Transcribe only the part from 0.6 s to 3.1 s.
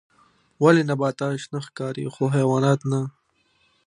ولې نباتات شنه ښکاري خو حیوانات نه